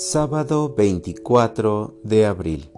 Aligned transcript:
Sábado 0.00 0.72
24 0.76 1.98
de 2.04 2.24
abril. 2.24 2.70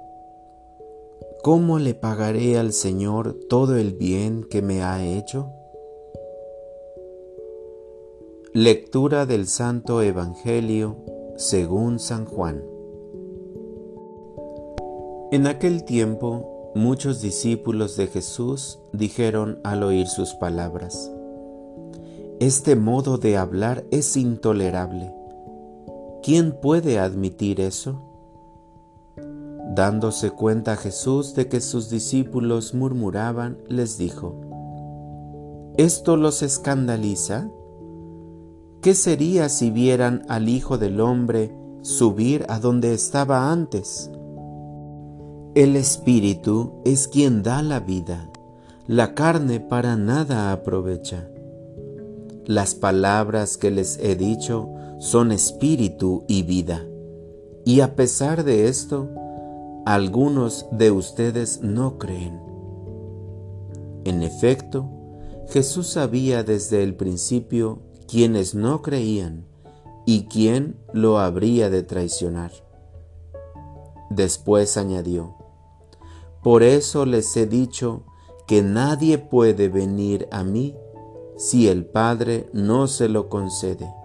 ¿Cómo 1.42 1.78
le 1.78 1.92
pagaré 1.92 2.56
al 2.56 2.72
Señor 2.72 3.36
todo 3.50 3.76
el 3.76 3.92
bien 3.92 4.42
que 4.42 4.62
me 4.62 4.82
ha 4.82 5.04
hecho? 5.04 5.52
Lectura 8.54 9.26
del 9.26 9.48
Santo 9.48 10.00
Evangelio 10.00 10.96
según 11.36 11.98
San 11.98 12.24
Juan. 12.24 12.64
En 15.30 15.46
aquel 15.46 15.84
tiempo, 15.84 16.72
muchos 16.74 17.20
discípulos 17.20 17.98
de 17.98 18.06
Jesús 18.06 18.78
dijeron 18.94 19.60
al 19.62 19.82
oír 19.82 20.06
sus 20.06 20.32
palabras, 20.32 21.12
Este 22.38 22.76
modo 22.76 23.18
de 23.18 23.36
hablar 23.36 23.84
es 23.90 24.16
intolerable 24.16 25.19
¿Quién 26.22 26.52
puede 26.52 26.98
admitir 26.98 27.60
eso? 27.60 28.02
Dándose 29.74 30.30
cuenta 30.30 30.76
Jesús 30.76 31.34
de 31.34 31.48
que 31.48 31.60
sus 31.60 31.88
discípulos 31.88 32.74
murmuraban, 32.74 33.56
les 33.68 33.96
dijo, 33.96 34.34
¿Esto 35.78 36.18
los 36.18 36.42
escandaliza? 36.42 37.48
¿Qué 38.82 38.94
sería 38.94 39.48
si 39.48 39.70
vieran 39.70 40.24
al 40.28 40.50
Hijo 40.50 40.76
del 40.76 41.00
Hombre 41.00 41.54
subir 41.80 42.44
a 42.48 42.58
donde 42.58 42.92
estaba 42.92 43.50
antes? 43.50 44.10
El 45.54 45.74
Espíritu 45.74 46.82
es 46.84 47.08
quien 47.08 47.42
da 47.42 47.62
la 47.62 47.80
vida, 47.80 48.30
la 48.86 49.14
carne 49.14 49.58
para 49.60 49.96
nada 49.96 50.52
aprovecha. 50.52 51.28
Las 52.44 52.74
palabras 52.74 53.56
que 53.56 53.70
les 53.70 53.98
he 53.98 54.16
dicho 54.16 54.68
son 55.00 55.32
espíritu 55.32 56.24
y 56.28 56.42
vida. 56.42 56.86
Y 57.64 57.80
a 57.80 57.96
pesar 57.96 58.44
de 58.44 58.68
esto, 58.68 59.08
algunos 59.86 60.66
de 60.72 60.90
ustedes 60.90 61.62
no 61.62 61.96
creen. 61.96 62.38
En 64.04 64.22
efecto, 64.22 64.90
Jesús 65.48 65.86
sabía 65.86 66.44
desde 66.44 66.82
el 66.82 66.94
principio 66.96 67.80
quienes 68.06 68.54
no 68.54 68.82
creían 68.82 69.46
y 70.04 70.24
quién 70.24 70.76
lo 70.92 71.18
habría 71.18 71.70
de 71.70 71.82
traicionar. 71.82 72.52
Después 74.10 74.76
añadió, 74.76 75.34
Por 76.42 76.62
eso 76.62 77.06
les 77.06 77.34
he 77.38 77.46
dicho 77.46 78.04
que 78.46 78.62
nadie 78.62 79.16
puede 79.16 79.68
venir 79.68 80.28
a 80.30 80.44
mí 80.44 80.76
si 81.38 81.68
el 81.68 81.86
Padre 81.86 82.50
no 82.52 82.86
se 82.86 83.08
lo 83.08 83.30
concede. 83.30 83.99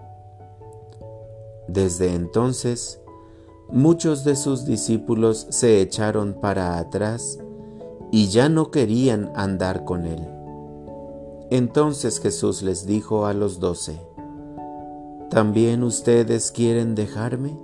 Desde 1.68 2.14
entonces, 2.14 3.00
muchos 3.68 4.24
de 4.24 4.36
sus 4.36 4.64
discípulos 4.64 5.46
se 5.50 5.80
echaron 5.80 6.34
para 6.40 6.78
atrás 6.78 7.38
y 8.12 8.28
ya 8.28 8.48
no 8.48 8.70
querían 8.70 9.32
andar 9.34 9.84
con 9.84 10.06
él. 10.06 10.26
Entonces 11.50 12.20
Jesús 12.20 12.62
les 12.62 12.86
dijo 12.86 13.26
a 13.26 13.32
los 13.32 13.60
doce, 13.60 14.00
¿también 15.30 15.82
ustedes 15.82 16.52
quieren 16.52 16.94
dejarme? 16.94 17.56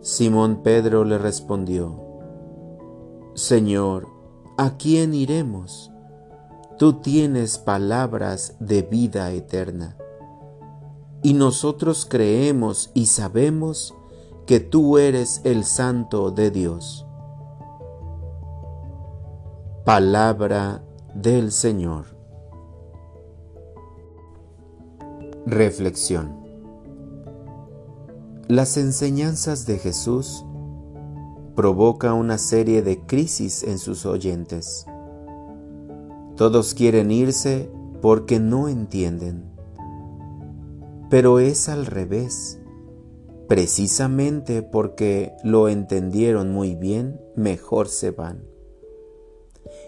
Simón 0.00 0.62
Pedro 0.62 1.04
le 1.04 1.18
respondió, 1.18 2.00
Señor, 3.34 4.08
¿a 4.56 4.76
quién 4.76 5.14
iremos? 5.14 5.92
Tú 6.78 6.94
tienes 6.94 7.58
palabras 7.58 8.56
de 8.58 8.82
vida 8.82 9.30
eterna 9.32 9.96
y 11.22 11.34
nosotros 11.34 12.06
creemos 12.08 12.90
y 12.94 13.06
sabemos 13.06 13.94
que 14.46 14.60
tú 14.60 14.98
eres 14.98 15.42
el 15.44 15.64
Santo 15.64 16.30
de 16.30 16.50
Dios. 16.50 17.06
Palabra 19.84 20.82
del 21.14 21.52
Señor. 21.52 22.06
Reflexión. 25.46 26.38
Las 28.48 28.76
enseñanzas 28.76 29.66
de 29.66 29.78
Jesús 29.78 30.44
provoca 31.54 32.14
una 32.14 32.38
serie 32.38 32.82
de 32.82 33.04
crisis 33.06 33.62
en 33.62 33.78
sus 33.78 34.06
oyentes. 34.06 34.86
Todos 36.36 36.74
quieren 36.74 37.10
irse 37.10 37.70
porque 38.00 38.40
no 38.40 38.68
entienden 38.68 39.50
pero 41.10 41.40
es 41.40 41.68
al 41.68 41.86
revés. 41.86 42.58
Precisamente 43.48 44.62
porque 44.62 45.32
lo 45.42 45.68
entendieron 45.68 46.52
muy 46.52 46.76
bien, 46.76 47.20
mejor 47.34 47.88
se 47.88 48.12
van. 48.12 48.44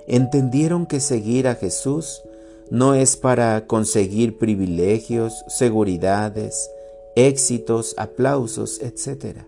Entendieron 0.08 0.86
que 0.86 0.98
seguir 0.98 1.46
a 1.46 1.54
Jesús 1.54 2.22
no 2.70 2.94
es 2.94 3.16
para 3.16 3.68
conseguir 3.68 4.36
privilegios, 4.36 5.44
seguridades, 5.46 6.68
éxitos, 7.14 7.94
aplausos, 7.98 8.80
etc. 8.82 9.42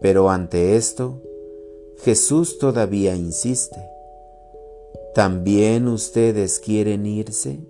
Pero 0.00 0.28
ante 0.28 0.76
esto, 0.76 1.22
Jesús 2.02 2.58
todavía 2.58 3.16
insiste. 3.16 3.80
¿También 5.14 5.88
ustedes 5.88 6.60
quieren 6.60 7.06
irse? 7.06 7.60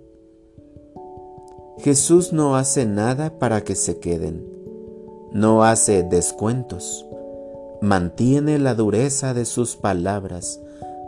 Jesús 1.79 2.33
no 2.33 2.55
hace 2.55 2.87
nada 2.87 3.37
para 3.37 3.63
que 3.63 3.75
se 3.75 3.99
queden, 3.99 4.43
no 5.31 5.63
hace 5.63 6.01
descuentos, 6.01 7.05
mantiene 7.81 8.57
la 8.57 8.73
dureza 8.73 9.35
de 9.35 9.45
sus 9.45 9.75
palabras, 9.75 10.59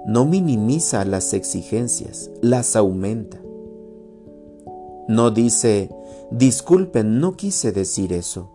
no 0.05 0.25
minimiza 0.25 1.05
las 1.05 1.33
exigencias, 1.33 2.29
las 2.41 2.75
aumenta. 2.75 3.39
No 5.07 5.31
dice, 5.31 5.89
disculpen, 6.29 7.19
no 7.19 7.33
quise 7.33 7.71
decir 7.71 8.13
eso. 8.13 8.51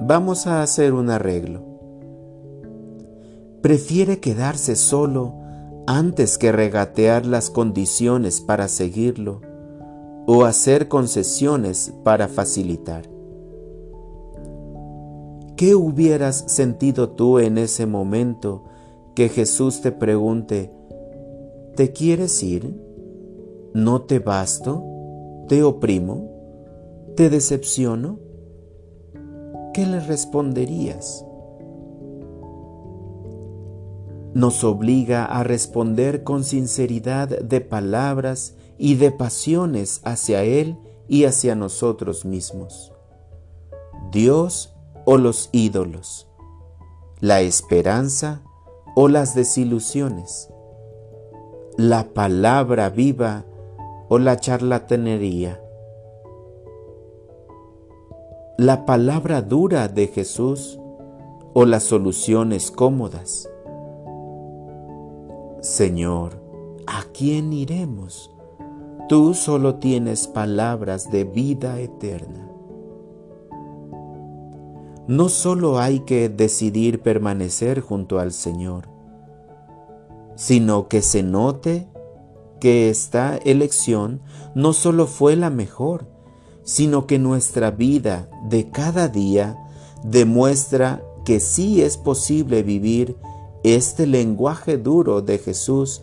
Vamos 0.00 0.46
a 0.46 0.62
hacer 0.62 0.94
un 0.94 1.10
arreglo. 1.10 1.62
Prefiere 3.60 4.20
quedarse 4.20 4.74
solo 4.74 5.34
antes 5.86 6.38
que 6.38 6.50
regatear 6.50 7.26
las 7.26 7.50
condiciones 7.50 8.40
para 8.40 8.68
seguirlo 8.68 9.42
o 10.26 10.44
hacer 10.44 10.88
concesiones 10.88 11.92
para 12.02 12.28
facilitar. 12.28 13.08
¿Qué 15.56 15.74
hubieras 15.74 16.44
sentido 16.48 17.10
tú 17.10 17.38
en 17.38 17.58
ese 17.58 17.86
momento 17.86 18.64
que 19.14 19.28
Jesús 19.28 19.80
te 19.80 19.92
pregunte, 19.92 20.72
¿te 21.76 21.92
quieres 21.92 22.42
ir? 22.42 22.74
¿No 23.72 24.02
te 24.02 24.18
basto? 24.18 24.82
¿Te 25.48 25.62
oprimo? 25.62 26.30
¿Te 27.16 27.30
decepciono? 27.30 28.18
¿Qué 29.72 29.86
le 29.86 30.00
responderías? 30.00 31.24
Nos 34.34 34.64
obliga 34.64 35.24
a 35.24 35.44
responder 35.44 36.24
con 36.24 36.42
sinceridad 36.42 37.28
de 37.28 37.60
palabras 37.60 38.56
y 38.78 38.96
de 38.96 39.10
pasiones 39.10 40.00
hacia 40.04 40.42
Él 40.42 40.78
y 41.08 41.24
hacia 41.24 41.54
nosotros 41.54 42.24
mismos. 42.24 42.92
Dios 44.10 44.74
o 45.04 45.16
los 45.16 45.50
ídolos, 45.52 46.28
la 47.20 47.40
esperanza 47.40 48.42
o 48.96 49.08
las 49.08 49.34
desilusiones, 49.34 50.50
la 51.76 52.14
palabra 52.14 52.90
viva 52.90 53.44
o 54.08 54.18
la 54.18 54.36
charlatanería, 54.36 55.60
la 58.56 58.86
palabra 58.86 59.42
dura 59.42 59.88
de 59.88 60.06
Jesús 60.06 60.78
o 61.54 61.64
las 61.64 61.84
soluciones 61.84 62.70
cómodas. 62.70 63.48
Señor, 65.60 66.40
¿a 66.86 67.04
quién 67.12 67.52
iremos? 67.52 68.33
Tú 69.06 69.34
solo 69.34 69.74
tienes 69.74 70.26
palabras 70.26 71.10
de 71.10 71.24
vida 71.24 71.78
eterna. 71.78 72.48
No 75.06 75.28
solo 75.28 75.78
hay 75.78 76.00
que 76.00 76.30
decidir 76.30 77.02
permanecer 77.02 77.80
junto 77.82 78.18
al 78.18 78.32
Señor, 78.32 78.88
sino 80.36 80.88
que 80.88 81.02
se 81.02 81.22
note 81.22 81.86
que 82.60 82.88
esta 82.88 83.36
elección 83.36 84.22
no 84.54 84.72
solo 84.72 85.06
fue 85.06 85.36
la 85.36 85.50
mejor, 85.50 86.06
sino 86.62 87.06
que 87.06 87.18
nuestra 87.18 87.70
vida 87.70 88.30
de 88.48 88.70
cada 88.70 89.08
día 89.08 89.58
demuestra 90.02 91.04
que 91.26 91.40
sí 91.40 91.82
es 91.82 91.98
posible 91.98 92.62
vivir 92.62 93.18
este 93.64 94.06
lenguaje 94.06 94.78
duro 94.78 95.20
de 95.20 95.36
Jesús 95.36 96.02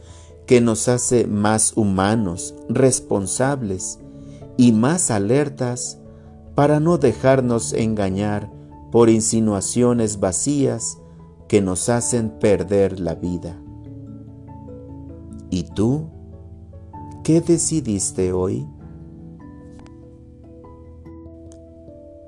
que 0.51 0.59
nos 0.59 0.89
hace 0.89 1.27
más 1.27 1.77
humanos, 1.77 2.53
responsables 2.67 3.99
y 4.57 4.73
más 4.73 5.09
alertas 5.09 5.97
para 6.55 6.81
no 6.81 6.97
dejarnos 6.97 7.71
engañar 7.71 8.51
por 8.91 9.09
insinuaciones 9.09 10.19
vacías 10.19 10.97
que 11.47 11.61
nos 11.61 11.87
hacen 11.87 12.31
perder 12.31 12.99
la 12.99 13.15
vida. 13.15 13.61
¿Y 15.49 15.63
tú? 15.73 16.09
¿Qué 17.23 17.39
decidiste 17.39 18.33
hoy? 18.33 18.67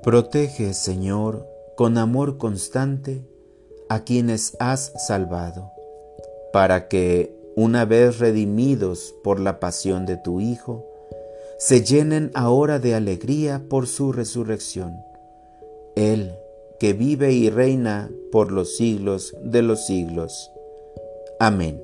Protege, 0.02 0.72
Señor, 0.72 1.46
con 1.76 1.98
amor 1.98 2.38
constante 2.38 3.28
a 3.90 4.00
quienes 4.00 4.56
has 4.60 4.94
salvado, 5.06 5.72
para 6.54 6.88
que, 6.88 7.33
una 7.56 7.84
vez 7.84 8.18
redimidos 8.18 9.14
por 9.22 9.38
la 9.38 9.60
pasión 9.60 10.06
de 10.06 10.16
tu 10.16 10.40
Hijo, 10.40 10.84
se 11.58 11.82
llenen 11.82 12.30
ahora 12.34 12.78
de 12.78 12.94
alegría 12.94 13.62
por 13.68 13.86
su 13.86 14.12
resurrección. 14.12 15.04
Él, 15.94 16.34
que 16.80 16.92
vive 16.92 17.32
y 17.32 17.50
reina 17.50 18.10
por 18.32 18.50
los 18.50 18.76
siglos 18.76 19.34
de 19.42 19.62
los 19.62 19.86
siglos. 19.86 20.50
Amén. 21.38 21.83